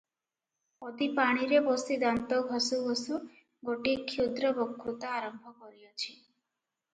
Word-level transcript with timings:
ପଦୀ 0.83 1.07
ପାଣିରେ 1.19 1.59
ବସି 1.67 1.97
ଦାନ୍ତ 2.03 2.39
ଘଷୁ 2.53 2.79
ଘଷୁ 2.87 3.19
ଗୋଟିଏ 3.69 4.01
କ୍ଷୁଦ୍ର 4.13 4.53
ବକ୍ତୃତା 4.57 5.13
ଆରମ୍ଭ 5.21 5.55
କରିଅଛି। 5.61 6.11